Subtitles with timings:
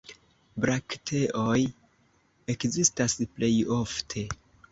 [0.63, 1.59] Brakteoj
[2.55, 4.27] ekzistas plej ofte.